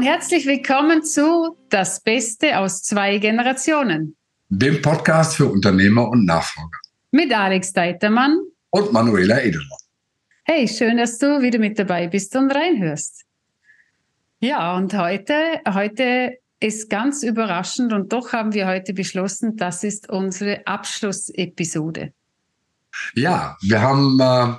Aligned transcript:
und 0.00 0.06
herzlich 0.06 0.46
willkommen 0.46 1.04
zu 1.04 1.58
Das 1.68 2.00
Beste 2.00 2.56
aus 2.56 2.82
zwei 2.82 3.18
Generationen. 3.18 4.16
Dem 4.48 4.80
Podcast 4.80 5.36
für 5.36 5.44
Unternehmer 5.44 6.08
und 6.08 6.24
Nachfolger. 6.24 6.78
Mit 7.10 7.30
Alex 7.36 7.74
Deitermann 7.74 8.38
und 8.70 8.94
Manuela 8.94 9.42
Edelmann. 9.42 9.78
Hey, 10.44 10.66
schön, 10.66 10.96
dass 10.96 11.18
du 11.18 11.42
wieder 11.42 11.58
mit 11.58 11.78
dabei 11.78 12.08
bist 12.08 12.34
und 12.34 12.50
reinhörst. 12.50 13.26
Ja, 14.38 14.74
und 14.74 14.96
heute, 14.96 15.60
heute 15.68 16.38
ist 16.60 16.88
ganz 16.88 17.22
überraschend 17.22 17.92
und 17.92 18.10
doch 18.10 18.32
haben 18.32 18.54
wir 18.54 18.68
heute 18.68 18.94
beschlossen, 18.94 19.58
das 19.58 19.84
ist 19.84 20.08
unsere 20.08 20.66
Abschlussepisode. 20.66 22.14
Ja, 23.16 23.54
wir 23.60 23.82
haben 23.82 24.18
äh, 24.18 24.54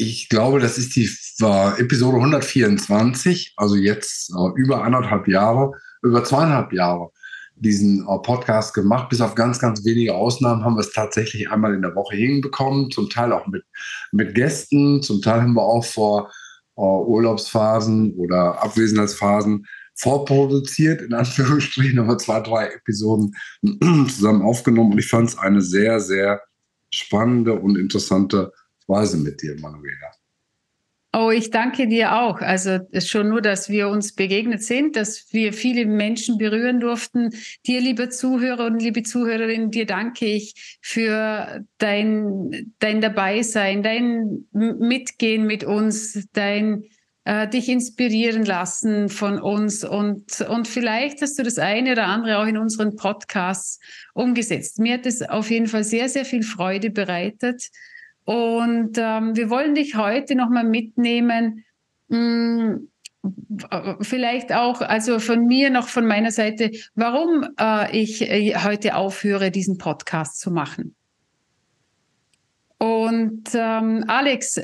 ich 0.00 0.30
glaube, 0.30 0.60
das 0.60 0.78
ist 0.78 0.96
die 0.96 1.10
äh, 1.42 1.80
Episode 1.80 2.16
124, 2.16 3.52
also 3.56 3.76
jetzt 3.76 4.30
äh, 4.30 4.60
über 4.60 4.82
anderthalb 4.82 5.28
Jahre, 5.28 5.72
über 6.02 6.24
zweieinhalb 6.24 6.72
Jahre 6.72 7.10
diesen 7.54 8.08
äh, 8.08 8.18
Podcast 8.22 8.72
gemacht. 8.72 9.10
Bis 9.10 9.20
auf 9.20 9.34
ganz, 9.34 9.58
ganz 9.58 9.84
wenige 9.84 10.14
Ausnahmen 10.14 10.64
haben 10.64 10.76
wir 10.76 10.80
es 10.80 10.92
tatsächlich 10.92 11.50
einmal 11.50 11.74
in 11.74 11.82
der 11.82 11.94
Woche 11.94 12.16
hinbekommen, 12.16 12.90
zum 12.90 13.10
Teil 13.10 13.30
auch 13.34 13.46
mit, 13.46 13.62
mit 14.10 14.34
Gästen, 14.34 15.02
zum 15.02 15.20
Teil 15.20 15.42
haben 15.42 15.52
wir 15.52 15.64
auch 15.64 15.84
vor 15.84 16.30
äh, 16.76 16.80
Urlaubsphasen 16.80 18.14
oder 18.14 18.62
Abwesenheitsphasen 18.62 19.66
vorproduziert, 19.96 21.02
in 21.02 21.12
Anführungsstrichen, 21.12 21.98
haben 21.98 22.08
wir 22.08 22.16
zwei, 22.16 22.40
drei 22.40 22.68
Episoden 22.68 23.34
zusammen 24.08 24.40
aufgenommen 24.40 24.92
und 24.92 24.98
ich 24.98 25.08
fand 25.08 25.28
es 25.28 25.36
eine 25.36 25.60
sehr, 25.60 26.00
sehr 26.00 26.40
spannende 26.90 27.52
und 27.52 27.76
interessante 27.76 28.50
Weise 28.90 29.16
mit 29.16 29.40
dir, 29.40 29.58
Manuela. 29.58 30.10
Oh, 31.12 31.30
ich 31.32 31.50
danke 31.50 31.88
dir 31.88 32.14
auch. 32.20 32.40
Also 32.40 32.78
schon 33.00 33.30
nur, 33.30 33.42
dass 33.42 33.68
wir 33.68 33.88
uns 33.88 34.14
begegnet 34.14 34.62
sind, 34.62 34.94
dass 34.94 35.26
wir 35.32 35.52
viele 35.52 35.84
Menschen 35.84 36.38
berühren 36.38 36.78
durften. 36.78 37.30
Dir, 37.66 37.80
liebe 37.80 38.10
Zuhörer 38.10 38.66
und 38.66 38.80
liebe 38.80 39.02
Zuhörerinnen, 39.02 39.72
dir 39.72 39.86
danke 39.86 40.26
ich 40.26 40.78
für 40.80 41.64
dein, 41.78 42.72
dein 42.78 43.00
Dabeisein, 43.00 43.82
dein 43.82 44.44
Mitgehen 44.52 45.46
mit 45.46 45.64
uns, 45.64 46.28
dein 46.32 46.84
äh, 47.24 47.48
dich 47.48 47.68
inspirieren 47.68 48.44
lassen 48.44 49.08
von 49.08 49.40
uns 49.40 49.82
und, 49.82 50.40
und 50.42 50.68
vielleicht 50.68 51.22
hast 51.22 51.38
du 51.38 51.42
das 51.42 51.58
eine 51.58 51.92
oder 51.92 52.06
andere 52.06 52.38
auch 52.38 52.46
in 52.46 52.56
unseren 52.56 52.94
Podcasts 52.94 53.80
umgesetzt. 54.14 54.78
Mir 54.78 54.94
hat 54.94 55.06
es 55.06 55.22
auf 55.22 55.50
jeden 55.50 55.66
Fall 55.66 55.82
sehr, 55.82 56.08
sehr 56.08 56.24
viel 56.24 56.44
Freude 56.44 56.90
bereitet 56.90 57.68
und 58.24 58.96
ähm, 58.96 59.36
wir 59.36 59.50
wollen 59.50 59.74
dich 59.74 59.96
heute 59.96 60.34
nochmal 60.34 60.64
mitnehmen. 60.64 61.64
Mh, 62.08 62.18
hm, 62.18 62.88
vielleicht 64.00 64.52
auch, 64.52 64.80
also 64.80 65.18
von 65.18 65.46
mir 65.46 65.70
noch 65.70 65.88
von 65.88 66.06
meiner 66.06 66.30
Seite, 66.30 66.70
warum 66.94 67.46
äh, 67.58 67.96
ich 67.96 68.22
äh, 68.22 68.54
heute 68.56 68.94
aufhöre, 68.94 69.50
diesen 69.50 69.78
Podcast 69.78 70.40
zu 70.40 70.50
machen. 70.50 70.94
Und 72.78 73.50
ähm, 73.52 74.04
Alex, 74.08 74.58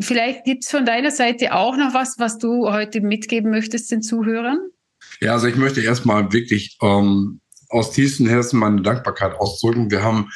vielleicht 0.00 0.44
gibt 0.44 0.64
es 0.64 0.70
von 0.70 0.84
deiner 0.84 1.10
Seite 1.10 1.54
auch 1.54 1.76
noch 1.78 1.94
was, 1.94 2.18
was 2.18 2.36
du 2.36 2.70
heute 2.70 3.00
mitgeben 3.00 3.50
möchtest 3.50 3.90
den 3.90 4.02
Zuhörern? 4.02 4.58
Ja, 5.20 5.32
also 5.32 5.46
ich 5.46 5.56
möchte 5.56 5.80
erstmal 5.80 6.30
wirklich 6.30 6.76
ähm, 6.82 7.40
aus 7.70 7.92
tiefstem 7.92 8.26
Herzen 8.26 8.58
meine 8.58 8.82
Dankbarkeit 8.82 9.32
ausdrücken. 9.34 9.90
Wir 9.90 10.02
haben 10.02 10.30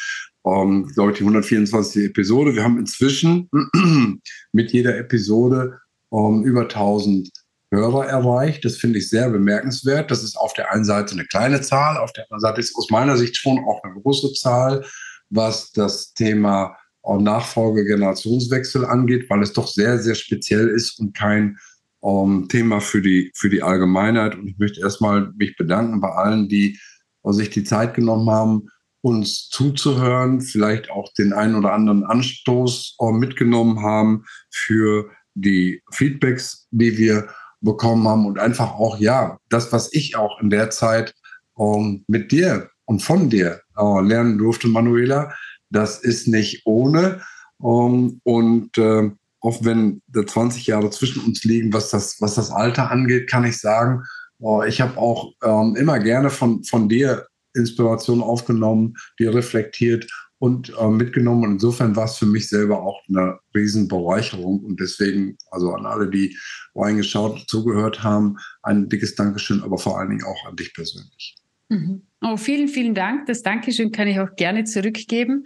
ähm, 0.48 0.86
glaube 0.94 1.12
ich, 1.12 1.18
die 1.18 1.24
124. 1.24 2.06
Episode. 2.06 2.54
Wir 2.54 2.64
haben 2.64 2.78
inzwischen 2.78 3.50
mit 4.52 4.72
jeder 4.72 4.96
Episode 4.96 5.78
ähm, 6.12 6.44
über 6.44 6.62
1000 6.62 7.30
Hörer 7.70 8.06
erreicht. 8.06 8.64
Das 8.64 8.76
finde 8.76 8.98
ich 8.98 9.10
sehr 9.10 9.28
bemerkenswert. 9.28 10.10
Das 10.10 10.22
ist 10.22 10.36
auf 10.36 10.54
der 10.54 10.72
einen 10.72 10.84
Seite 10.84 11.12
eine 11.12 11.26
kleine 11.26 11.60
Zahl, 11.60 11.98
auf 11.98 12.12
der 12.12 12.24
anderen 12.24 12.40
Seite 12.40 12.60
ist 12.60 12.74
aus 12.76 12.90
meiner 12.90 13.16
Sicht 13.16 13.36
schon 13.36 13.58
auch 13.58 13.82
eine 13.82 14.00
große 14.00 14.32
Zahl, 14.32 14.84
was 15.28 15.70
das 15.72 16.14
Thema 16.14 16.76
äh, 17.04 17.16
Nachfolge, 17.16 17.84
Generationswechsel 17.84 18.86
angeht, 18.86 19.28
weil 19.28 19.42
es 19.42 19.52
doch 19.52 19.68
sehr, 19.68 19.98
sehr 19.98 20.14
speziell 20.14 20.68
ist 20.68 20.98
und 20.98 21.14
kein 21.14 21.58
ähm, 22.02 22.46
Thema 22.48 22.80
für 22.80 23.02
die, 23.02 23.30
für 23.34 23.50
die 23.50 23.62
Allgemeinheit. 23.62 24.34
Und 24.34 24.48
ich 24.48 24.58
möchte 24.58 24.80
erstmal 24.80 25.32
mich 25.36 25.56
bedanken 25.56 26.00
bei 26.00 26.08
allen, 26.08 26.48
die 26.48 26.78
äh, 27.24 27.32
sich 27.32 27.50
die 27.50 27.64
Zeit 27.64 27.92
genommen 27.94 28.30
haben, 28.30 28.68
uns 29.00 29.48
zuzuhören, 29.48 30.40
vielleicht 30.40 30.90
auch 30.90 31.12
den 31.14 31.32
einen 31.32 31.54
oder 31.54 31.72
anderen 31.72 32.04
Anstoß 32.04 32.96
äh, 33.00 33.12
mitgenommen 33.12 33.82
haben 33.82 34.24
für 34.50 35.10
die 35.34 35.82
Feedbacks, 35.92 36.66
die 36.70 36.98
wir 36.98 37.28
bekommen 37.60 38.06
haben 38.06 38.26
und 38.26 38.38
einfach 38.38 38.72
auch, 38.74 38.98
ja, 38.98 39.38
das, 39.48 39.72
was 39.72 39.92
ich 39.92 40.16
auch 40.16 40.40
in 40.40 40.50
der 40.50 40.70
Zeit 40.70 41.14
ähm, 41.58 42.04
mit 42.06 42.32
dir 42.32 42.70
und 42.84 43.02
von 43.02 43.30
dir 43.30 43.60
äh, 43.76 44.00
lernen 44.02 44.38
durfte, 44.38 44.68
Manuela, 44.68 45.32
das 45.70 45.98
ist 45.98 46.28
nicht 46.28 46.62
ohne. 46.64 47.20
Ähm, 47.62 48.20
und 48.24 48.78
äh, 48.78 49.10
auch 49.40 49.64
wenn 49.64 50.02
da 50.08 50.26
20 50.26 50.66
Jahre 50.66 50.90
zwischen 50.90 51.24
uns 51.24 51.44
liegen, 51.44 51.72
was 51.72 51.90
das, 51.90 52.20
was 52.20 52.34
das 52.34 52.50
Alter 52.50 52.90
angeht, 52.90 53.30
kann 53.30 53.44
ich 53.44 53.58
sagen, 53.58 54.04
äh, 54.40 54.68
ich 54.68 54.80
habe 54.80 54.96
auch 54.96 55.32
ähm, 55.42 55.76
immer 55.76 55.98
gerne 55.98 56.30
von, 56.30 56.64
von 56.64 56.88
dir 56.88 57.26
Inspiration 57.54 58.22
aufgenommen, 58.22 58.94
die 59.18 59.26
reflektiert 59.26 60.10
und 60.38 60.72
äh, 60.78 60.88
mitgenommen. 60.88 61.44
Und 61.44 61.52
insofern 61.52 61.96
war 61.96 62.04
es 62.04 62.16
für 62.16 62.26
mich 62.26 62.48
selber 62.48 62.82
auch 62.82 63.00
eine 63.08 63.38
Riesenbereicherung. 63.54 64.64
Und 64.64 64.80
deswegen, 64.80 65.36
also 65.50 65.72
an 65.72 65.86
alle, 65.86 66.08
die 66.08 66.36
reingeschaut, 66.74 67.44
zugehört 67.48 68.02
haben, 68.02 68.36
ein 68.62 68.88
dickes 68.88 69.14
Dankeschön, 69.14 69.62
aber 69.62 69.78
vor 69.78 69.98
allen 69.98 70.10
Dingen 70.10 70.24
auch 70.24 70.46
an 70.46 70.56
dich 70.56 70.72
persönlich. 70.74 71.36
Mhm. 71.68 72.02
Oh, 72.22 72.36
vielen, 72.36 72.68
vielen 72.68 72.94
Dank. 72.94 73.26
Das 73.26 73.42
Dankeschön 73.42 73.92
kann 73.92 74.08
ich 74.08 74.18
auch 74.20 74.34
gerne 74.36 74.64
zurückgeben. 74.64 75.44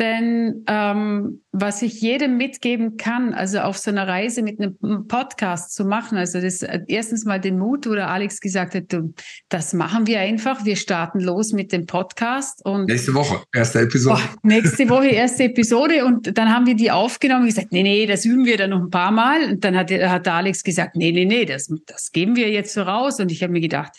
Denn 0.00 0.64
ähm, 0.66 1.42
was 1.52 1.82
ich 1.82 2.00
jedem 2.00 2.38
mitgeben 2.38 2.96
kann, 2.96 3.34
also 3.34 3.58
auf 3.58 3.76
so 3.76 3.90
einer 3.90 4.08
Reise 4.08 4.42
mit 4.42 4.58
einem 4.58 5.06
Podcast 5.08 5.74
zu 5.74 5.84
machen, 5.84 6.16
also 6.16 6.40
das 6.40 6.62
äh, 6.62 6.80
erstens 6.88 7.26
mal 7.26 7.38
den 7.38 7.58
Mut, 7.58 7.86
oder 7.86 8.08
Alex 8.08 8.40
gesagt 8.40 8.74
hat, 8.74 8.90
du, 8.90 9.12
das 9.50 9.74
machen 9.74 10.06
wir 10.06 10.20
einfach. 10.20 10.64
Wir 10.64 10.76
starten 10.76 11.20
los 11.20 11.52
mit 11.52 11.70
dem 11.70 11.84
Podcast 11.84 12.64
und 12.64 12.86
nächste 12.86 13.12
Woche 13.12 13.42
erste 13.54 13.80
Episode. 13.80 14.22
Oh, 14.24 14.38
nächste 14.42 14.88
Woche 14.88 15.08
erste 15.08 15.44
Episode 15.44 16.06
und 16.06 16.38
dann 16.38 16.48
haben 16.48 16.64
wir 16.64 16.76
die 16.76 16.90
aufgenommen 16.90 17.42
und 17.42 17.48
gesagt, 17.48 17.70
nee, 17.70 17.82
nee, 17.82 18.06
das 18.06 18.24
üben 18.24 18.46
wir 18.46 18.56
dann 18.56 18.70
noch 18.70 18.80
ein 18.80 18.90
paar 18.90 19.10
Mal. 19.10 19.50
Und 19.50 19.64
dann 19.64 19.76
hat, 19.76 19.90
hat 19.90 20.26
Alex 20.26 20.64
gesagt, 20.64 20.96
nee, 20.96 21.12
nee, 21.12 21.26
nee, 21.26 21.44
das, 21.44 21.70
das 21.84 22.10
geben 22.10 22.36
wir 22.36 22.48
jetzt 22.48 22.72
so 22.72 22.80
raus. 22.80 23.20
Und 23.20 23.30
ich 23.30 23.42
habe 23.42 23.52
mir 23.52 23.60
gedacht, 23.60 23.92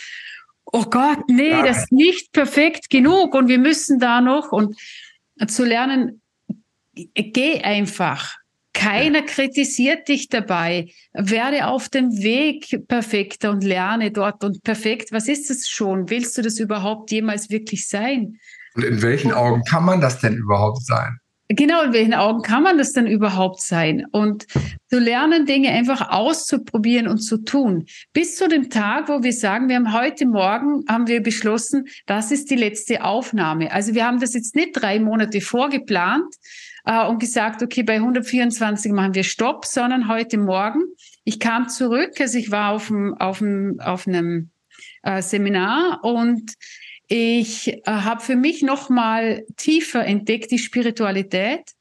oh 0.65 0.85
Gott, 0.89 1.19
nee, 1.27 1.61
das 1.63 1.83
ist 1.83 1.91
nicht 1.91 2.31
perfekt 2.31 2.89
genug 2.89 3.35
und 3.35 3.47
wir 3.49 3.59
müssen 3.59 3.99
da 3.99 4.19
noch 4.19 4.51
und 4.51 4.75
zu 5.47 5.65
lernen, 5.65 6.21
geh 6.93 7.61
einfach. 7.61 8.35
Keiner 8.73 9.21
kritisiert 9.23 10.07
dich 10.07 10.29
dabei. 10.29 10.91
Werde 11.13 11.67
auf 11.67 11.89
dem 11.89 12.09
Weg 12.23 12.87
perfekter 12.87 13.51
und 13.51 13.63
lerne 13.63 14.11
dort 14.11 14.43
und 14.43 14.63
perfekt. 14.63 15.11
Was 15.11 15.27
ist 15.27 15.51
es 15.51 15.67
schon? 15.69 16.09
Willst 16.09 16.37
du 16.37 16.41
das 16.41 16.57
überhaupt 16.57 17.11
jemals 17.11 17.49
wirklich 17.49 17.87
sein? 17.87 18.39
Und 18.73 18.83
in 18.83 19.01
welchen 19.01 19.33
Augen 19.33 19.63
kann 19.65 19.83
man 19.83 19.99
das 19.99 20.19
denn 20.19 20.37
überhaupt 20.37 20.85
sein? 20.85 21.19
Genau, 21.53 21.81
in 21.83 21.91
welchen 21.91 22.13
Augen 22.13 22.43
kann 22.43 22.63
man 22.63 22.77
das 22.77 22.93
denn 22.93 23.07
überhaupt 23.07 23.61
sein? 23.61 24.05
Und 24.11 24.45
zu 24.87 24.99
lernen, 24.99 25.45
Dinge 25.45 25.69
einfach 25.71 26.09
auszuprobieren 26.09 27.09
und 27.09 27.19
zu 27.19 27.43
tun. 27.43 27.87
Bis 28.13 28.37
zu 28.37 28.47
dem 28.47 28.69
Tag, 28.69 29.09
wo 29.09 29.21
wir 29.21 29.33
sagen, 29.33 29.67
wir 29.67 29.75
haben 29.75 29.91
heute 29.91 30.25
Morgen, 30.25 30.85
haben 30.87 31.07
wir 31.07 31.21
beschlossen, 31.21 31.87
das 32.05 32.31
ist 32.31 32.51
die 32.51 32.55
letzte 32.55 33.03
Aufnahme. 33.03 33.71
Also 33.71 33.93
wir 33.93 34.05
haben 34.05 34.21
das 34.21 34.33
jetzt 34.33 34.55
nicht 34.55 34.69
drei 34.73 34.99
Monate 34.99 35.41
vorgeplant 35.41 36.33
äh, 36.85 37.05
und 37.05 37.19
gesagt, 37.19 37.61
okay, 37.61 37.83
bei 37.83 37.95
124 37.95 38.93
machen 38.93 39.13
wir 39.13 39.25
Stopp, 39.25 39.65
sondern 39.65 40.07
heute 40.07 40.37
Morgen. 40.37 40.83
Ich 41.25 41.39
kam 41.39 41.67
zurück, 41.67 42.13
also 42.21 42.37
ich 42.37 42.51
war 42.51 42.71
auf, 42.71 42.87
dem, 42.87 43.15
auf, 43.19 43.39
dem, 43.39 43.77
auf 43.81 44.07
einem 44.07 44.51
äh, 45.03 45.21
Seminar 45.21 45.99
und 46.03 46.53
ich 47.13 47.67
äh, 47.67 47.81
habe 47.85 48.21
für 48.21 48.37
mich 48.37 48.61
noch 48.61 48.89
mal 48.89 49.45
tiefer 49.57 50.05
entdeckt 50.05 50.49
die 50.49 50.59
Spiritualität, 50.59 51.73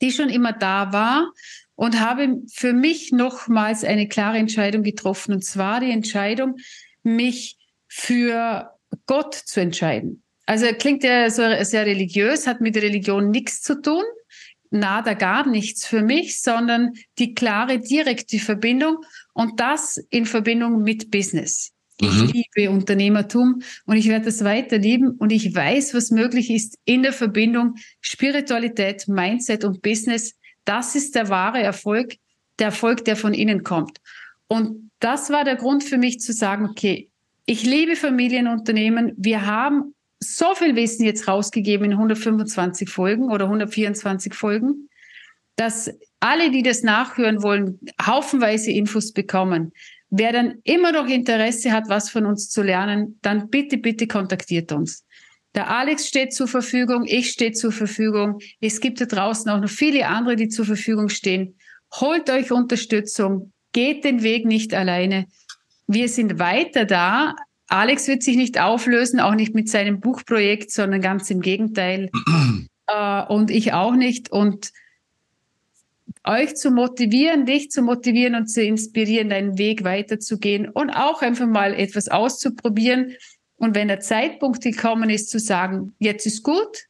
die 0.00 0.12
schon 0.12 0.28
immer 0.28 0.52
da 0.52 0.92
war 0.92 1.32
und 1.74 1.98
habe 1.98 2.40
für 2.52 2.72
mich 2.72 3.10
nochmals 3.10 3.82
eine 3.82 4.06
klare 4.06 4.38
Entscheidung 4.38 4.84
getroffen 4.84 5.34
und 5.34 5.44
zwar 5.44 5.80
die 5.80 5.90
Entscheidung, 5.90 6.54
mich 7.02 7.56
für 7.88 8.70
Gott 9.06 9.34
zu 9.34 9.60
entscheiden. 9.60 10.22
Also 10.46 10.66
klingt 10.66 11.02
ja 11.02 11.28
so 11.30 11.42
sehr 11.64 11.84
religiös, 11.84 12.46
hat 12.46 12.60
mit 12.60 12.76
Religion 12.76 13.32
nichts 13.32 13.60
zu 13.60 13.82
tun, 13.82 14.04
nada 14.70 15.14
gar 15.14 15.48
nichts 15.48 15.84
für 15.84 16.02
mich, 16.02 16.40
sondern 16.40 16.92
die 17.18 17.34
klare 17.34 17.80
direkte 17.80 18.38
Verbindung 18.38 18.98
und 19.32 19.58
das 19.58 19.96
in 20.10 20.26
Verbindung 20.26 20.82
mit 20.82 21.10
Business. 21.10 21.73
Ich 22.00 22.10
mhm. 22.10 22.32
liebe 22.32 22.70
Unternehmertum 22.70 23.62
und 23.86 23.96
ich 23.96 24.08
werde 24.08 24.24
das 24.26 24.42
weiter 24.42 24.78
lieben 24.78 25.12
und 25.12 25.30
ich 25.30 25.54
weiß, 25.54 25.94
was 25.94 26.10
möglich 26.10 26.50
ist 26.50 26.78
in 26.84 27.02
der 27.02 27.12
Verbindung 27.12 27.76
Spiritualität, 28.00 29.06
Mindset 29.06 29.64
und 29.64 29.80
Business. 29.80 30.34
Das 30.64 30.96
ist 30.96 31.14
der 31.14 31.28
wahre 31.28 31.62
Erfolg, 31.62 32.16
der 32.58 32.66
Erfolg, 32.66 33.04
der 33.04 33.16
von 33.16 33.32
innen 33.32 33.62
kommt. 33.62 33.98
Und 34.48 34.90
das 34.98 35.30
war 35.30 35.44
der 35.44 35.56
Grund 35.56 35.84
für 35.84 35.98
mich 35.98 36.18
zu 36.18 36.32
sagen, 36.32 36.66
okay, 36.68 37.10
ich 37.46 37.64
liebe 37.64 37.94
Familienunternehmen. 37.94 39.12
Wir 39.16 39.46
haben 39.46 39.94
so 40.18 40.54
viel 40.54 40.74
Wissen 40.76 41.04
jetzt 41.04 41.28
rausgegeben 41.28 41.86
in 41.86 41.92
125 41.92 42.88
Folgen 42.88 43.30
oder 43.30 43.44
124 43.44 44.34
Folgen, 44.34 44.88
dass 45.56 45.90
alle, 46.20 46.50
die 46.50 46.62
das 46.62 46.82
nachhören 46.82 47.42
wollen, 47.42 47.78
haufenweise 48.00 48.70
Infos 48.70 49.12
bekommen. 49.12 49.72
Wer 50.16 50.32
dann 50.32 50.60
immer 50.62 50.92
noch 50.92 51.08
Interesse 51.08 51.72
hat, 51.72 51.88
was 51.88 52.08
von 52.08 52.24
uns 52.24 52.48
zu 52.48 52.62
lernen, 52.62 53.18
dann 53.22 53.50
bitte, 53.50 53.78
bitte 53.78 54.06
kontaktiert 54.06 54.70
uns. 54.70 55.04
Der 55.56 55.68
Alex 55.68 56.06
steht 56.06 56.32
zur 56.32 56.46
Verfügung, 56.46 57.04
ich 57.04 57.32
stehe 57.32 57.50
zur 57.50 57.72
Verfügung. 57.72 58.38
Es 58.60 58.80
gibt 58.80 59.00
da 59.00 59.06
draußen 59.06 59.50
auch 59.50 59.60
noch 59.60 59.68
viele 59.68 60.06
andere, 60.06 60.36
die 60.36 60.48
zur 60.48 60.66
Verfügung 60.66 61.08
stehen. 61.08 61.58
Holt 61.94 62.30
euch 62.30 62.52
Unterstützung, 62.52 63.52
geht 63.72 64.04
den 64.04 64.22
Weg 64.22 64.46
nicht 64.46 64.72
alleine. 64.72 65.26
Wir 65.88 66.08
sind 66.08 66.38
weiter 66.38 66.84
da. 66.84 67.34
Alex 67.66 68.06
wird 68.06 68.22
sich 68.22 68.36
nicht 68.36 68.60
auflösen, 68.60 69.18
auch 69.18 69.34
nicht 69.34 69.52
mit 69.52 69.68
seinem 69.68 69.98
Buchprojekt, 69.98 70.70
sondern 70.70 71.00
ganz 71.00 71.28
im 71.28 71.40
Gegenteil. 71.40 72.08
äh, 72.86 73.22
und 73.24 73.50
ich 73.50 73.72
auch 73.72 73.96
nicht. 73.96 74.30
Und 74.30 74.70
euch 76.24 76.56
zu 76.56 76.70
motivieren, 76.70 77.46
dich 77.46 77.70
zu 77.70 77.82
motivieren 77.82 78.34
und 78.34 78.46
zu 78.46 78.62
inspirieren, 78.62 79.30
deinen 79.30 79.58
Weg 79.58 79.84
weiterzugehen 79.84 80.68
und 80.68 80.90
auch 80.90 81.22
einfach 81.22 81.46
mal 81.46 81.74
etwas 81.74 82.08
auszuprobieren. 82.08 83.12
Und 83.56 83.74
wenn 83.74 83.88
der 83.88 84.00
Zeitpunkt 84.00 84.62
gekommen 84.62 85.10
ist, 85.10 85.30
zu 85.30 85.38
sagen, 85.38 85.94
jetzt 85.98 86.26
ist 86.26 86.42
gut, 86.42 86.86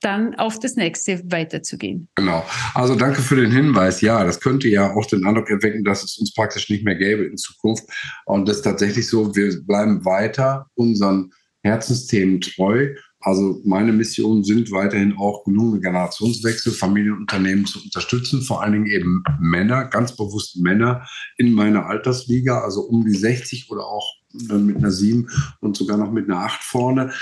dann 0.00 0.34
auf 0.34 0.58
das 0.58 0.76
nächste 0.76 1.22
weiterzugehen. 1.30 2.08
Genau. 2.14 2.44
Also 2.74 2.94
danke 2.94 3.22
für 3.22 3.36
den 3.36 3.50
Hinweis. 3.50 4.02
Ja, 4.02 4.22
das 4.24 4.40
könnte 4.40 4.68
ja 4.68 4.94
auch 4.94 5.06
den 5.06 5.26
Eindruck 5.26 5.50
erwecken, 5.50 5.84
dass 5.84 6.04
es 6.04 6.18
uns 6.18 6.34
praktisch 6.34 6.68
nicht 6.68 6.84
mehr 6.84 6.96
gäbe 6.96 7.24
in 7.24 7.36
Zukunft. 7.36 7.84
Und 8.26 8.46
das 8.48 8.58
ist 8.58 8.62
tatsächlich 8.62 9.08
so, 9.08 9.34
wir 9.34 9.58
bleiben 9.64 10.04
weiter 10.04 10.66
unseren 10.74 11.32
Herzensthemen 11.62 12.40
treu. 12.40 12.94
Also 13.26 13.60
meine 13.64 13.92
Missionen 13.92 14.44
sind 14.44 14.70
weiterhin 14.70 15.16
auch 15.18 15.42
gelungene 15.42 15.80
Generationswechsel, 15.80 16.70
Familienunternehmen 16.70 17.66
zu 17.66 17.82
unterstützen, 17.82 18.40
vor 18.40 18.62
allen 18.62 18.74
Dingen 18.74 18.86
eben 18.86 19.24
Männer, 19.40 19.86
ganz 19.86 20.14
bewusst 20.14 20.56
Männer 20.62 21.04
in 21.36 21.50
meiner 21.50 21.86
Altersliga, 21.86 22.60
also 22.60 22.82
um 22.82 23.04
die 23.04 23.16
60 23.16 23.68
oder 23.68 23.84
auch 23.84 24.08
mit 24.32 24.76
einer 24.76 24.92
7 24.92 25.28
und 25.58 25.76
sogar 25.76 25.96
noch 25.96 26.12
mit 26.12 26.30
einer 26.30 26.38
8 26.38 26.62
vorne, 26.62 27.12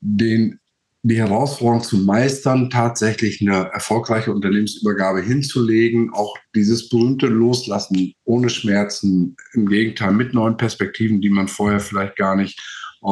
den 0.00 0.58
die 1.02 1.18
Herausforderung 1.18 1.84
zu 1.84 1.98
meistern, 1.98 2.70
tatsächlich 2.70 3.42
eine 3.42 3.70
erfolgreiche 3.74 4.32
Unternehmensübergabe 4.32 5.20
hinzulegen, 5.20 6.14
auch 6.14 6.34
dieses 6.54 6.88
berühmte 6.88 7.26
Loslassen 7.26 8.14
ohne 8.24 8.48
Schmerzen, 8.48 9.36
im 9.52 9.68
Gegenteil 9.68 10.12
mit 10.12 10.32
neuen 10.32 10.56
Perspektiven, 10.56 11.20
die 11.20 11.28
man 11.28 11.46
vorher 11.46 11.80
vielleicht 11.80 12.16
gar 12.16 12.36
nicht 12.36 12.58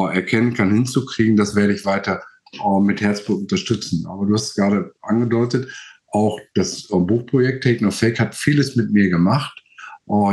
erkennen 0.03 0.53
kann, 0.53 0.73
hinzukriegen, 0.73 1.35
das 1.35 1.55
werde 1.55 1.73
ich 1.73 1.85
weiter 1.85 2.23
äh, 2.53 2.79
mit 2.81 3.01
Herzblut 3.01 3.41
unterstützen. 3.41 4.05
Aber 4.07 4.25
du 4.25 4.33
hast 4.33 4.49
es 4.49 4.55
gerade 4.55 4.93
angedeutet, 5.01 5.71
auch 6.11 6.39
das 6.53 6.89
äh, 6.91 6.97
Buchprojekt 6.97 7.63
Take 7.63 7.83
No 7.83 7.91
Fake 7.91 8.19
hat 8.19 8.35
vieles 8.35 8.75
mit 8.75 8.91
mir 8.91 9.09
gemacht. 9.09 9.61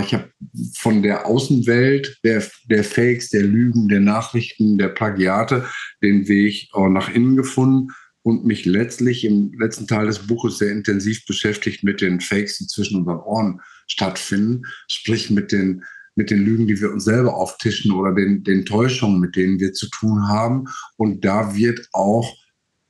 Ich 0.04 0.12
habe 0.12 0.30
von 0.74 1.02
der 1.02 1.24
Außenwelt, 1.24 2.18
der, 2.24 2.42
der 2.68 2.84
Fakes, 2.84 3.30
der 3.30 3.44
Lügen, 3.44 3.88
der 3.88 4.00
Nachrichten, 4.00 4.76
der 4.76 4.88
Plagiate 4.88 5.66
den 6.02 6.28
Weg 6.28 6.68
nach 6.74 7.08
innen 7.08 7.38
gefunden 7.38 7.90
und 8.22 8.44
mich 8.44 8.66
letztlich 8.66 9.24
im 9.24 9.52
letzten 9.58 9.86
Teil 9.86 10.06
des 10.06 10.26
Buches 10.26 10.58
sehr 10.58 10.72
intensiv 10.72 11.24
beschäftigt 11.24 11.84
mit 11.84 12.02
den 12.02 12.20
Fakes, 12.20 12.58
die 12.58 12.66
zwischen 12.66 12.98
unseren 12.98 13.20
Ohren 13.20 13.60
stattfinden, 13.86 14.64
sprich 14.88 15.30
mit 15.30 15.52
den, 15.52 15.84
mit 16.14 16.30
den 16.30 16.44
Lügen, 16.44 16.66
die 16.66 16.80
wir 16.80 16.92
uns 16.92 17.04
selber 17.04 17.34
auftischen 17.34 17.92
oder 17.92 18.14
den, 18.14 18.44
den 18.44 18.64
Täuschungen, 18.64 19.20
mit 19.20 19.36
denen 19.36 19.58
wir 19.58 19.72
zu 19.72 19.88
tun 19.88 20.28
haben. 20.28 20.64
Und 20.96 21.24
da 21.24 21.54
wird 21.54 21.88
auch 21.92 22.36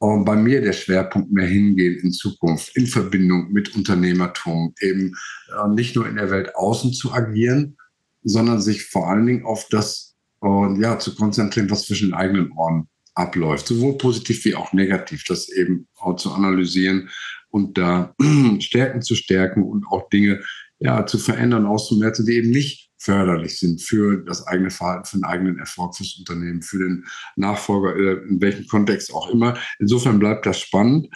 äh, 0.00 0.18
bei 0.24 0.36
mir 0.36 0.60
der 0.60 0.72
Schwerpunkt 0.72 1.30
mehr 1.30 1.46
hingehen 1.46 1.98
in 2.00 2.12
Zukunft 2.12 2.76
in 2.76 2.86
Verbindung 2.86 3.52
mit 3.52 3.74
Unternehmertum, 3.76 4.74
eben 4.80 5.14
äh, 5.56 5.68
nicht 5.68 5.94
nur 5.94 6.08
in 6.08 6.16
der 6.16 6.30
Welt 6.30 6.54
außen 6.56 6.92
zu 6.92 7.12
agieren, 7.12 7.76
sondern 8.24 8.60
sich 8.60 8.86
vor 8.86 9.08
allen 9.08 9.26
Dingen 9.26 9.44
auf 9.44 9.68
das 9.70 10.16
äh, 10.42 10.80
ja, 10.80 10.98
zu 10.98 11.14
konzentrieren, 11.14 11.70
was 11.70 11.86
zwischen 11.86 12.08
den 12.08 12.14
eigenen 12.14 12.52
Ohren 12.52 12.88
abläuft, 13.14 13.66
sowohl 13.66 13.98
positiv 13.98 14.44
wie 14.44 14.54
auch 14.54 14.72
negativ, 14.72 15.24
das 15.28 15.48
eben 15.48 15.86
auch 15.96 16.16
zu 16.16 16.32
analysieren 16.32 17.10
und 17.50 17.78
da 17.78 18.14
Stärken 18.58 19.02
zu 19.02 19.14
stärken 19.14 19.62
und 19.62 19.86
auch 19.86 20.08
Dinge 20.08 20.42
ja, 20.78 21.06
zu 21.06 21.18
verändern, 21.18 21.66
auszumerzen, 21.66 22.26
die 22.26 22.32
eben 22.32 22.50
nicht 22.50 22.90
förderlich 23.02 23.58
sind 23.58 23.82
für 23.82 24.18
das 24.18 24.46
eigene 24.46 24.70
Verhalten, 24.70 25.04
für 25.04 25.16
den 25.18 25.24
eigenen 25.24 25.58
Erfolg 25.58 25.96
fürs 25.96 26.16
Unternehmen, 26.18 26.62
für 26.62 26.78
den 26.78 27.04
Nachfolger, 27.36 27.96
äh, 27.96 28.28
in 28.28 28.40
welchem 28.40 28.66
Kontext 28.66 29.12
auch 29.12 29.28
immer. 29.30 29.58
Insofern 29.78 30.18
bleibt 30.18 30.46
das 30.46 30.60
spannend. 30.60 31.08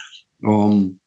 Ähm, 0.43 0.99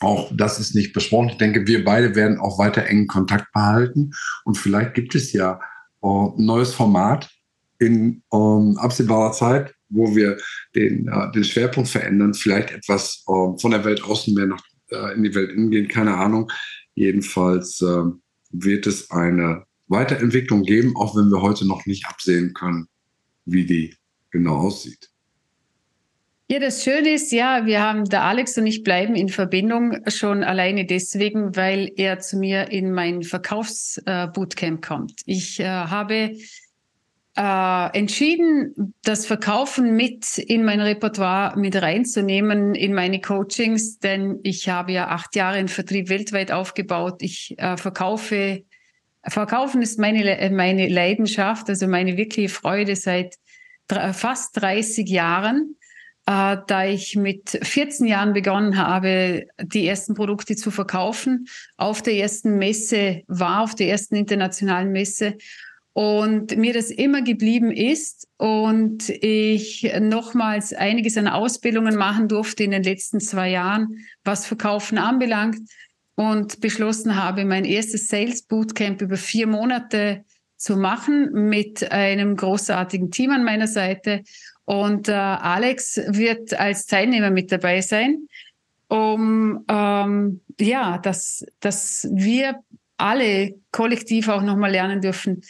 auch 0.00 0.32
das 0.34 0.58
ist 0.58 0.74
nicht 0.74 0.92
besprochen. 0.92 1.28
Ich 1.28 1.36
denke, 1.36 1.66
wir 1.66 1.84
beide 1.84 2.14
werden 2.14 2.40
auch 2.40 2.58
weiter 2.58 2.86
engen 2.86 3.06
Kontakt 3.06 3.52
behalten. 3.52 4.10
Und 4.44 4.56
vielleicht 4.56 4.94
gibt 4.94 5.14
es 5.14 5.32
ja 5.32 5.60
äh, 6.02 6.06
ein 6.06 6.44
neues 6.44 6.74
Format 6.74 7.30
in 7.78 8.22
ähm, 8.32 8.76
absehbarer 8.78 9.32
Zeit, 9.32 9.74
wo 9.90 10.14
wir 10.16 10.38
den, 10.74 11.06
äh, 11.08 11.30
den 11.32 11.44
Schwerpunkt 11.44 11.88
verändern, 11.88 12.34
vielleicht 12.34 12.72
etwas 12.72 13.24
äh, 13.28 13.58
von 13.60 13.70
der 13.70 13.84
Welt 13.84 14.02
außen 14.02 14.34
mehr 14.34 14.46
noch 14.46 14.62
äh, 14.90 15.14
in 15.14 15.22
die 15.22 15.34
Welt 15.34 15.52
innen 15.52 15.70
gehen, 15.70 15.88
keine 15.88 16.16
Ahnung. 16.16 16.50
Jedenfalls 16.94 17.80
äh, 17.80 18.02
wird 18.50 18.86
es 18.86 19.10
eine 19.10 19.64
Weiterentwicklung 19.90 20.62
geben, 20.62 20.94
auch 20.96 21.16
wenn 21.16 21.30
wir 21.30 21.42
heute 21.42 21.66
noch 21.66 21.84
nicht 21.84 22.06
absehen 22.06 22.54
können, 22.54 22.88
wie 23.44 23.66
die 23.66 23.94
genau 24.30 24.56
aussieht. 24.56 25.10
Ja, 26.48 26.58
das 26.58 26.82
Schöne 26.82 27.10
ist, 27.10 27.30
ja, 27.30 27.64
wir 27.64 27.80
haben, 27.80 28.04
der 28.06 28.24
Alex 28.24 28.58
und 28.58 28.66
ich 28.66 28.82
bleiben 28.82 29.14
in 29.14 29.28
Verbindung 29.28 29.98
schon 30.08 30.42
alleine 30.42 30.84
deswegen, 30.84 31.54
weil 31.54 31.92
er 31.96 32.18
zu 32.18 32.38
mir 32.38 32.72
in 32.72 32.90
mein 32.90 33.22
Verkaufsbootcamp 33.22 34.84
kommt. 34.84 35.20
Ich 35.26 35.60
äh, 35.60 35.66
habe 35.66 36.36
äh, 37.36 37.98
entschieden, 37.98 38.94
das 39.04 39.26
Verkaufen 39.26 39.94
mit 39.94 40.38
in 40.38 40.64
mein 40.64 40.80
Repertoire 40.80 41.56
mit 41.56 41.80
reinzunehmen, 41.80 42.74
in 42.74 42.94
meine 42.94 43.20
Coachings, 43.20 44.00
denn 44.00 44.40
ich 44.42 44.68
habe 44.68 44.90
ja 44.90 45.06
acht 45.06 45.36
Jahre 45.36 45.56
einen 45.56 45.68
Vertrieb 45.68 46.08
weltweit 46.08 46.50
aufgebaut. 46.50 47.22
Ich 47.22 47.54
äh, 47.58 47.76
verkaufe 47.76 48.64
Verkaufen 49.24 49.82
ist 49.82 49.98
meine, 49.98 50.50
meine 50.50 50.88
Leidenschaft, 50.88 51.68
also 51.68 51.86
meine 51.86 52.16
wirkliche 52.16 52.48
Freude 52.48 52.96
seit 52.96 53.36
fast 54.12 54.60
30 54.60 55.08
Jahren, 55.08 55.76
äh, 56.26 56.56
da 56.66 56.84
ich 56.84 57.16
mit 57.16 57.58
14 57.62 58.06
Jahren 58.06 58.32
begonnen 58.32 58.76
habe, 58.76 59.46
die 59.60 59.86
ersten 59.86 60.14
Produkte 60.14 60.56
zu 60.56 60.70
verkaufen, 60.70 61.48
auf 61.76 62.02
der 62.02 62.14
ersten 62.14 62.56
Messe 62.56 63.22
war, 63.26 63.62
auf 63.62 63.74
der 63.74 63.88
ersten 63.88 64.14
internationalen 64.14 64.92
Messe. 64.92 65.36
Und 65.92 66.56
mir 66.56 66.72
das 66.72 66.90
immer 66.90 67.20
geblieben 67.20 67.72
ist 67.72 68.28
und 68.36 69.08
ich 69.08 69.92
nochmals 69.98 70.72
einiges 70.72 71.16
an 71.16 71.26
Ausbildungen 71.26 71.96
machen 71.96 72.28
durfte 72.28 72.62
in 72.62 72.70
den 72.70 72.84
letzten 72.84 73.18
zwei 73.18 73.50
Jahren, 73.50 74.06
was 74.22 74.46
Verkaufen 74.46 74.98
anbelangt 74.98 75.58
und 76.20 76.60
beschlossen 76.60 77.16
habe, 77.16 77.46
mein 77.46 77.64
erstes 77.64 78.08
Sales 78.08 78.42
Bootcamp 78.42 79.00
über 79.00 79.16
vier 79.16 79.46
Monate 79.46 80.22
zu 80.58 80.76
machen 80.76 81.48
mit 81.48 81.90
einem 81.90 82.36
großartigen 82.36 83.10
Team 83.10 83.30
an 83.30 83.42
meiner 83.42 83.66
Seite. 83.66 84.22
Und 84.66 85.08
äh, 85.08 85.12
Alex 85.12 85.98
wird 86.08 86.52
als 86.60 86.84
Teilnehmer 86.84 87.30
mit 87.30 87.50
dabei 87.50 87.80
sein, 87.80 88.28
um 88.88 89.64
ähm, 89.66 90.42
ja, 90.60 90.98
dass, 90.98 91.42
dass 91.60 92.06
wir 92.12 92.56
alle 92.98 93.54
kollektiv 93.72 94.28
auch 94.28 94.42
nochmal 94.42 94.72
lernen 94.72 95.00
dürfen, 95.00 95.40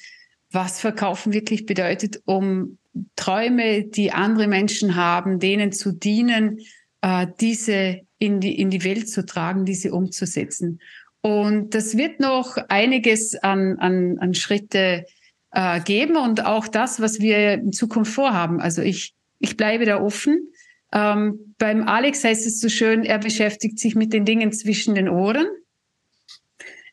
was 0.52 0.78
Verkaufen 0.78 1.32
wirklich 1.32 1.66
bedeutet, 1.66 2.22
um 2.26 2.78
Träume, 3.16 3.86
die 3.86 4.12
andere 4.12 4.46
Menschen 4.46 4.94
haben, 4.94 5.40
denen 5.40 5.72
zu 5.72 5.90
dienen, 5.90 6.60
äh, 7.00 7.26
diese 7.40 8.02
in 8.20 8.38
die, 8.38 8.60
in 8.60 8.70
die 8.70 8.84
Welt 8.84 9.08
zu 9.08 9.26
tragen, 9.26 9.64
diese 9.64 9.92
umzusetzen. 9.92 10.78
Und 11.22 11.74
das 11.74 11.96
wird 11.96 12.20
noch 12.20 12.56
einiges 12.68 13.34
an, 13.34 13.78
an, 13.78 14.18
an 14.20 14.34
Schritte 14.34 15.06
äh, 15.52 15.80
geben 15.80 16.16
und 16.16 16.44
auch 16.44 16.68
das, 16.68 17.00
was 17.00 17.18
wir 17.18 17.54
in 17.54 17.72
Zukunft 17.72 18.12
vorhaben. 18.12 18.60
Also 18.60 18.82
ich, 18.82 19.14
ich 19.38 19.56
bleibe 19.56 19.86
da 19.86 20.00
offen. 20.00 20.48
Ähm, 20.92 21.54
beim 21.58 21.88
Alex 21.88 22.22
heißt 22.22 22.46
es 22.46 22.60
so 22.60 22.68
schön, 22.68 23.04
er 23.04 23.18
beschäftigt 23.18 23.78
sich 23.78 23.94
mit 23.94 24.12
den 24.12 24.24
Dingen 24.24 24.52
zwischen 24.52 24.94
den 24.94 25.08
Ohren. 25.08 25.46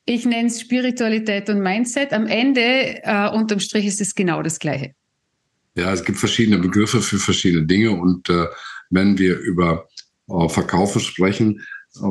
Ich 0.06 0.26
nenne 0.26 0.48
es 0.48 0.62
Spiritualität 0.62 1.50
und 1.50 1.60
Mindset. 1.60 2.14
Am 2.14 2.26
Ende, 2.26 3.04
äh, 3.04 3.30
unterm 3.30 3.60
Strich, 3.60 3.86
ist 3.86 4.00
es 4.00 4.16
genau 4.16 4.42
das 4.42 4.60
Gleiche. 4.60 4.94
Ja, 5.76 5.92
es 5.92 6.04
gibt 6.04 6.18
verschiedene 6.18 6.58
Begriffe 6.58 7.02
für 7.02 7.18
verschiedene 7.18 7.66
Dinge 7.66 7.92
und 7.92 8.30
äh, 8.30 8.46
wenn 8.90 9.18
wir 9.18 9.38
über 9.38 9.88
äh, 10.30 10.50
Verkaufe 10.50 11.00
sprechen. 11.00 11.62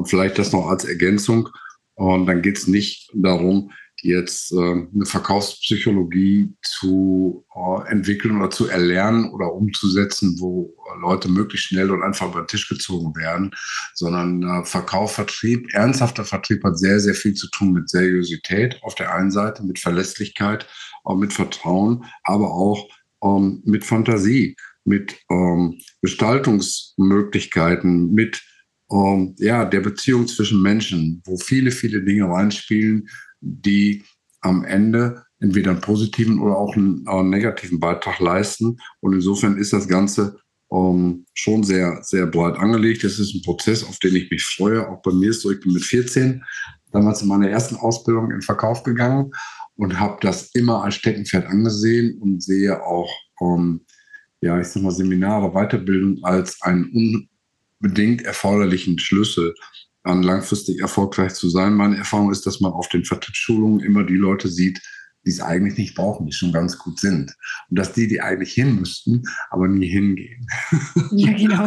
Vielleicht 0.05 0.39
das 0.39 0.53
noch 0.53 0.69
als 0.69 0.85
Ergänzung. 0.85 1.49
Und 1.95 2.27
dann 2.27 2.43
geht 2.43 2.59
es 2.59 2.67
nicht 2.67 3.11
darum, 3.15 3.71
jetzt 4.03 4.53
äh, 4.53 4.57
eine 4.57 5.05
Verkaufspsychologie 5.05 6.55
zu 6.63 7.47
äh, 7.55 7.91
entwickeln 7.91 8.37
oder 8.37 8.51
zu 8.51 8.69
erlernen 8.69 9.31
oder 9.31 9.53
umzusetzen, 9.53 10.37
wo 10.39 10.75
Leute 11.01 11.29
möglichst 11.29 11.69
schnell 11.69 11.91
und 11.91 12.03
einfach 12.03 12.31
über 12.31 12.43
den 12.43 12.49
Tisch 12.49 12.69
gezogen 12.69 13.15
werden, 13.17 13.53
sondern 13.95 14.43
äh, 14.43 14.65
Verkauf, 14.65 15.13
Vertrieb, 15.13 15.73
ernsthafter 15.73 16.25
Vertrieb 16.25 16.63
hat 16.65 16.79
sehr, 16.79 17.01
sehr 17.01 17.15
viel 17.15 17.35
zu 17.35 17.49
tun 17.51 17.73
mit 17.73 17.89
Seriosität 17.89 18.79
auf 18.83 18.95
der 18.95 19.15
einen 19.15 19.31
Seite, 19.31 19.65
mit 19.65 19.79
Verlässlichkeit, 19.79 20.67
mit 21.17 21.33
Vertrauen, 21.33 22.05
aber 22.25 22.53
auch 22.53 22.89
ähm, 23.23 23.63
mit 23.65 23.85
Fantasie, 23.85 24.57
mit 24.87 25.19
ähm, 25.31 25.79
Gestaltungsmöglichkeiten, 26.03 28.13
mit 28.13 28.43
ähm, 28.91 29.35
ja, 29.39 29.65
der 29.65 29.81
Beziehung 29.81 30.29
zwischen 30.29 30.63
Menschen, 30.63 31.23
wo 31.27 31.37
viele, 31.37 31.71
viele 31.71 32.03
Dinge 32.03 32.29
reinspielen, 32.29 33.09
die 33.41 34.05
am 34.41 34.65
Ende 34.65 35.25
entweder 35.41 35.73
einen 35.73 35.81
positiven 35.81 36.39
oder 36.39 36.57
auch 36.57 36.77
einen, 36.77 37.07
einen 37.07 37.31
negativen 37.31 37.81
Beitrag 37.81 38.21
leisten. 38.21 38.79
Und 39.01 39.13
insofern 39.13 39.59
ist 39.59 39.73
das 39.73 39.89
Ganze 39.89 40.39
ähm, 40.73 41.27
schon 41.35 41.65
sehr, 41.65 41.99
sehr 42.03 42.27
breit 42.27 42.57
angelegt. 42.57 43.05
Es 43.05 43.19
ist 43.19 43.35
ein 43.35 43.43
Prozess, 43.43 43.85
auf 43.85 43.99
den 43.99 44.17
ich 44.17 44.31
mich 44.31 44.45
freue. 44.45 44.89
Auch 44.89 45.03
bei 45.03 45.13
mir 45.13 45.31
ist 45.31 45.43
so, 45.43 45.51
ich 45.51 45.61
bin 45.61 45.73
mit 45.73 45.85
14 45.85 46.43
damals 46.93 47.23
in 47.23 47.29
meiner 47.29 47.51
ersten 47.51 47.77
Ausbildung 47.77 48.31
in 48.31 48.43
Verkauf 48.43 48.83
gegangen 48.83 49.33
und 49.75 50.01
habe 50.01 50.19
das 50.21 50.51
immer 50.55 50.83
als 50.83 50.95
Steckenpferd 50.95 51.47
angesehen 51.47 52.19
und 52.21 52.43
sehe 52.43 52.83
auch, 52.83 53.11
ähm, 53.41 53.85
ja, 54.41 54.61
ich 54.61 54.69
sag 54.69 54.83
mal, 54.83 54.91
Seminare, 54.91 55.53
Weiterbildung 55.53 56.23
als 56.23 56.61
einen 56.63 57.29
unbedingt 57.81 58.23
erforderlichen 58.23 58.99
Schlüssel 58.99 59.55
an 60.03 60.23
langfristig 60.23 60.81
erfolgreich 60.81 61.35
zu 61.35 61.49
sein. 61.49 61.75
Meine 61.75 61.97
Erfahrung 61.97 62.31
ist, 62.31 62.47
dass 62.47 62.61
man 62.61 62.73
auf 62.73 62.89
den 62.89 63.05
Vertriebsschulungen 63.05 63.81
immer 63.81 64.05
die 64.05 64.17
Leute 64.17 64.49
sieht, 64.49 64.81
die 65.27 65.33
es 65.33 65.41
eigentlich 65.41 65.77
nicht 65.77 65.95
brauchen, 65.97 66.27
die 66.27 66.33
schon 66.33 66.53
ganz 66.53 66.79
gut 66.79 67.01
sind. 67.01 67.35
Und 67.69 67.79
dass 67.79 67.93
die, 67.93 68.07
die 68.07 68.21
eigentlich 68.21 68.53
hin 68.53 68.77
müssten, 68.77 69.25
aber 69.51 69.69
nie 69.69 69.89
hingehen. 69.89 70.47
Ja, 71.13 71.33
genau. 71.33 71.65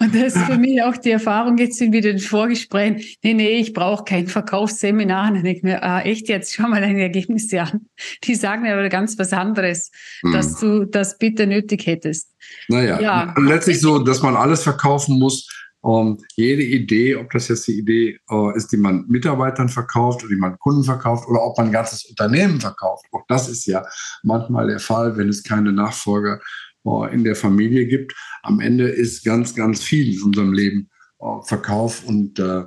Und 0.00 0.14
das 0.14 0.34
ist 0.34 0.44
für 0.44 0.58
mich 0.58 0.82
auch 0.82 0.96
die 0.96 1.10
Erfahrung 1.10 1.56
jetzt 1.58 1.80
in 1.80 1.92
wieder 1.92 2.10
den 2.10 2.18
Vorgesprächen. 2.18 3.00
Nee, 3.22 3.34
nee, 3.34 3.58
ich 3.58 3.72
brauche 3.72 4.04
kein 4.04 4.26
Verkaufsseminar. 4.26 5.32
dann 5.32 5.44
denke 5.44 5.58
ich 5.58 5.62
mir, 5.62 5.82
ah, 5.82 6.00
echt 6.00 6.28
jetzt, 6.28 6.54
schau 6.54 6.68
mal 6.68 6.80
deine 6.80 7.00
Ergebnisse 7.00 7.62
an. 7.62 7.86
Die 8.24 8.34
sagen 8.34 8.62
mir 8.62 8.72
aber 8.72 8.88
ganz 8.88 9.18
was 9.18 9.32
anderes, 9.32 9.90
hm. 10.22 10.32
dass 10.32 10.58
du 10.58 10.84
das 10.84 11.18
bitte 11.18 11.46
nötig 11.46 11.86
hättest. 11.86 12.32
Naja, 12.68 13.00
ja. 13.00 13.34
letztlich 13.38 13.80
so, 13.80 13.98
dass 13.98 14.22
man 14.22 14.36
alles 14.36 14.62
verkaufen 14.62 15.18
muss, 15.18 15.48
ähm, 15.86 16.18
jede 16.34 16.62
Idee, 16.62 17.16
ob 17.16 17.30
das 17.30 17.48
jetzt 17.48 17.66
die 17.68 17.78
Idee 17.78 18.18
äh, 18.30 18.56
ist, 18.56 18.72
die 18.72 18.76
man 18.76 19.06
Mitarbeitern 19.08 19.68
verkauft 19.68 20.22
oder 20.22 20.30
die 20.30 20.40
man 20.40 20.58
Kunden 20.58 20.84
verkauft 20.84 21.28
oder 21.28 21.42
ob 21.42 21.56
man 21.56 21.66
ein 21.66 21.72
ganzes 21.72 22.04
Unternehmen 22.04 22.60
verkauft, 22.60 23.06
auch 23.12 23.24
das 23.28 23.48
ist 23.48 23.66
ja 23.66 23.84
manchmal 24.22 24.66
der 24.66 24.80
Fall, 24.80 25.16
wenn 25.16 25.28
es 25.28 25.42
keine 25.42 25.72
Nachfolger 25.72 26.40
äh, 26.84 27.14
in 27.14 27.24
der 27.24 27.36
Familie 27.36 27.86
gibt. 27.86 28.14
Am 28.42 28.60
Ende 28.60 28.88
ist 28.88 29.24
ganz, 29.24 29.54
ganz 29.54 29.82
viel 29.82 30.14
in 30.14 30.22
unserem 30.22 30.52
Leben 30.52 30.90
äh, 31.20 31.42
Verkauf 31.44 32.04
und 32.04 32.38
äh, 32.38 32.64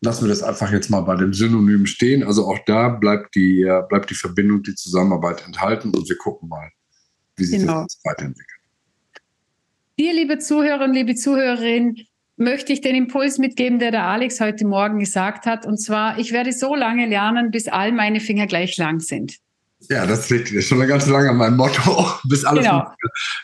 lassen 0.00 0.24
wir 0.24 0.28
das 0.28 0.42
einfach 0.42 0.72
jetzt 0.72 0.90
mal 0.90 1.02
bei 1.02 1.16
dem 1.16 1.32
Synonym 1.32 1.86
stehen. 1.86 2.22
Also 2.22 2.46
auch 2.46 2.58
da 2.66 2.88
bleibt 2.88 3.34
die, 3.34 3.62
äh, 3.62 3.82
bleibt 3.88 4.10
die 4.10 4.14
Verbindung, 4.14 4.62
die 4.62 4.74
Zusammenarbeit 4.74 5.46
enthalten 5.46 5.94
und 5.94 6.08
wir 6.08 6.16
gucken 6.16 6.48
mal, 6.48 6.70
wie 7.36 7.44
sich 7.44 7.60
genau. 7.60 7.82
das 7.82 8.00
weiterentwickelt. 8.04 8.60
Dir, 9.98 10.12
liebe 10.12 10.38
Zuhörer 10.38 10.84
und 10.84 10.92
liebe 10.92 11.14
Zuhörerinnen, 11.14 12.06
möchte 12.36 12.72
ich 12.72 12.80
den 12.80 12.94
Impuls 12.94 13.38
mitgeben, 13.38 13.78
der 13.78 13.90
der 13.90 14.04
Alex 14.04 14.40
heute 14.40 14.66
Morgen 14.66 14.98
gesagt 14.98 15.46
hat. 15.46 15.66
Und 15.66 15.78
zwar, 15.78 16.18
ich 16.18 16.32
werde 16.32 16.52
so 16.52 16.74
lange 16.74 17.06
lernen, 17.06 17.50
bis 17.50 17.68
all 17.68 17.92
meine 17.92 18.20
Finger 18.20 18.46
gleich 18.46 18.76
lang 18.76 19.00
sind. 19.00 19.38
Ja, 19.88 20.06
das 20.06 20.20
ist 20.20 20.32
richtig. 20.32 20.54
Das 20.54 20.64
ist 20.64 20.68
schon 20.68 20.86
ganz 20.86 21.06
lange 21.06 21.32
mein 21.32 21.56
Motto, 21.56 22.06
bis 22.24 22.44
alles 22.44 22.64
genau. 22.64 22.86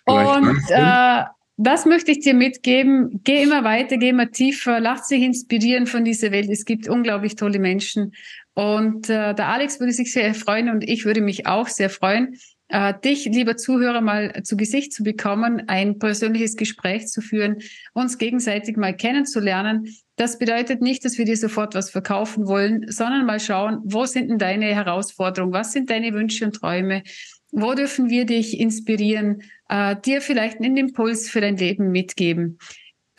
gleich 0.07 0.37
Und, 0.37 0.45
lang 0.45 0.61
sind. 0.61 0.71
Äh, 0.71 1.25
das 1.57 1.87
möchte 1.87 2.11
ich 2.11 2.21
dir 2.21 2.35
mitgeben. 2.35 3.21
Geh 3.25 3.43
immer 3.43 3.63
weiter, 3.63 3.97
geh 3.97 4.09
immer 4.09 4.31
tiefer, 4.31 4.81
lass 4.81 5.09
dich 5.09 5.23
inspirieren 5.23 5.87
von 5.87 6.05
dieser 6.05 6.33
Welt. 6.33 6.49
Es 6.51 6.65
gibt 6.65 6.89
unglaublich 6.89 7.37
tolle 7.37 7.59
Menschen. 7.59 8.13
Und 8.55 9.09
äh, 9.09 9.35
der 9.35 9.49
Alex 9.49 9.79
würde 9.79 9.93
sich 9.93 10.13
sehr 10.13 10.35
freuen 10.35 10.69
und 10.69 10.83
ich 10.83 11.05
würde 11.05 11.21
mich 11.21 11.47
auch 11.47 11.69
sehr 11.69 11.89
freuen, 11.89 12.37
äh, 12.73 12.95
dich, 13.05 13.27
lieber 13.27 13.57
Zuhörer, 13.57 14.01
mal 14.01 14.43
zu 14.45 14.57
Gesicht 14.57 14.95
zu 14.95 15.05
bekommen, 15.05 15.65
ein 15.69 15.99
persönliches 15.99 16.57
Gespräch 16.57 17.07
zu 17.09 17.21
führen, 17.21 17.59
uns 17.93 18.17
gegenseitig 18.17 18.79
mal 18.79 18.97
kennenzulernen. 18.97 19.95
Das 20.17 20.39
bedeutet 20.39 20.81
nicht, 20.81 21.05
dass 21.05 21.19
wir 21.19 21.27
dir 21.27 21.37
sofort 21.37 21.75
was 21.75 21.91
verkaufen 21.91 22.47
wollen, 22.47 22.91
sondern 22.91 23.27
mal 23.27 23.41
schauen, 23.41 23.81
wo 23.85 24.07
sind 24.07 24.31
denn 24.31 24.39
deine 24.39 24.75
Herausforderungen, 24.75 25.53
was 25.53 25.73
sind 25.73 25.91
deine 25.91 26.15
Wünsche 26.15 26.47
und 26.47 26.55
Träume, 26.55 27.03
wo 27.51 27.75
dürfen 27.75 28.09
wir 28.09 28.25
dich 28.25 28.59
inspirieren, 28.59 29.43
äh, 29.69 29.95
dir 30.03 30.23
vielleicht 30.23 30.59
einen 30.59 30.79
Impuls 30.79 31.29
für 31.29 31.43
dein 31.43 31.59
Leben 31.59 31.91
mitgeben. 31.91 32.59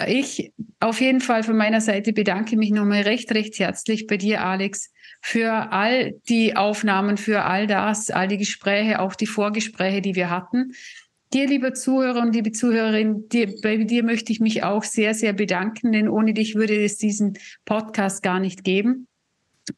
Ich 0.07 0.51
auf 0.79 0.99
jeden 0.99 1.21
Fall 1.21 1.43
von 1.43 1.55
meiner 1.55 1.81
Seite 1.81 2.13
bedanke 2.13 2.57
mich 2.57 2.71
nochmal 2.71 3.03
recht, 3.03 3.31
recht 3.31 3.59
herzlich 3.59 4.07
bei 4.07 4.17
dir, 4.17 4.43
Alex, 4.43 4.91
für 5.21 5.71
all 5.71 6.13
die 6.27 6.55
Aufnahmen, 6.55 7.17
für 7.17 7.43
all 7.43 7.67
das, 7.67 8.09
all 8.09 8.27
die 8.27 8.37
Gespräche, 8.37 8.99
auch 8.99 9.15
die 9.15 9.27
Vorgespräche, 9.27 10.01
die 10.01 10.15
wir 10.15 10.29
hatten. 10.29 10.73
Dir, 11.33 11.47
lieber 11.47 11.73
Zuhörer 11.73 12.21
und 12.21 12.33
liebe 12.35 12.51
Zuhörerin, 12.51 13.27
dir, 13.29 13.53
bei 13.61 13.77
dir 13.77 14.03
möchte 14.03 14.31
ich 14.31 14.39
mich 14.39 14.63
auch 14.63 14.83
sehr, 14.83 15.13
sehr 15.13 15.33
bedanken, 15.33 15.91
denn 15.91 16.09
ohne 16.09 16.33
dich 16.33 16.55
würde 16.55 16.83
es 16.83 16.97
diesen 16.97 17.37
Podcast 17.65 18.21
gar 18.21 18.39
nicht 18.39 18.63
geben. 18.63 19.07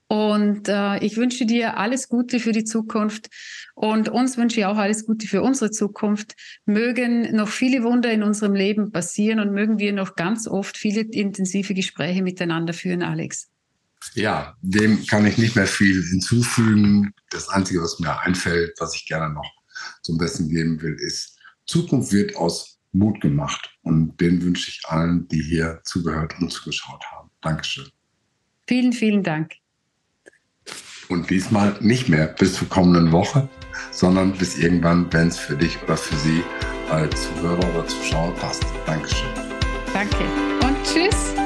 Und 0.07 0.67
äh, 0.67 0.97
ich 0.99 1.17
wünsche 1.17 1.45
dir 1.45 1.77
alles 1.77 2.09
Gute 2.09 2.39
für 2.39 2.51
die 2.51 2.63
Zukunft 2.63 3.29
und 3.75 4.09
uns 4.09 4.37
wünsche 4.37 4.59
ich 4.59 4.65
auch 4.65 4.77
alles 4.77 5.05
Gute 5.05 5.27
für 5.27 5.41
unsere 5.41 5.69
Zukunft. 5.69 6.35
Mögen 6.65 7.35
noch 7.35 7.49
viele 7.49 7.83
Wunder 7.83 8.11
in 8.11 8.23
unserem 8.23 8.55
Leben 8.55 8.91
passieren 8.91 9.39
und 9.39 9.53
mögen 9.53 9.77
wir 9.77 9.93
noch 9.93 10.15
ganz 10.15 10.47
oft 10.47 10.77
viele 10.77 11.01
intensive 11.01 11.73
Gespräche 11.73 12.23
miteinander 12.23 12.73
führen, 12.73 13.03
Alex. 13.03 13.49
Ja, 14.13 14.55
dem 14.61 15.05
kann 15.05 15.25
ich 15.25 15.37
nicht 15.37 15.55
mehr 15.55 15.67
viel 15.67 16.01
hinzufügen. 16.03 17.11
Das 17.31 17.49
Einzige, 17.49 17.81
was 17.81 17.99
mir 17.99 18.19
einfällt, 18.19 18.73
was 18.79 18.95
ich 18.95 19.07
gerne 19.07 19.33
noch 19.33 19.51
zum 20.03 20.17
Besten 20.17 20.49
geben 20.49 20.81
will, 20.81 20.95
ist, 20.99 21.37
Zukunft 21.65 22.11
wird 22.11 22.35
aus 22.35 22.79
Mut 22.91 23.19
gemacht. 23.21 23.69
Und 23.81 24.19
den 24.21 24.41
wünsche 24.41 24.69
ich 24.69 24.81
allen, 24.87 25.27
die 25.27 25.41
hier 25.41 25.81
zugehört 25.83 26.35
und 26.39 26.51
zugeschaut 26.51 27.03
haben. 27.11 27.29
Dankeschön. 27.41 27.87
Vielen, 28.67 28.93
vielen 28.93 29.23
Dank. 29.23 29.53
Und 31.09 31.29
diesmal 31.29 31.75
nicht 31.79 32.09
mehr 32.09 32.27
bis 32.27 32.55
zur 32.55 32.67
kommenden 32.69 33.11
Woche, 33.11 33.47
sondern 33.91 34.33
bis 34.33 34.57
irgendwann, 34.57 35.11
wenn 35.11 35.27
es 35.27 35.37
für 35.37 35.55
dich 35.55 35.77
oder 35.83 35.97
für 35.97 36.15
Sie 36.15 36.43
als 36.89 37.23
Zuhörer 37.23 37.67
oder 37.73 37.87
Zuschauer 37.87 38.33
passt. 38.35 38.65
Dankeschön. 38.85 39.29
Danke 39.93 40.25
und 40.61 40.75
tschüss. 40.83 41.44